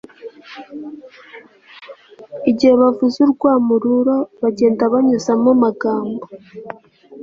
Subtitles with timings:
[2.49, 6.23] igihe bavuza urwamururo bagenda banyuzamo magambo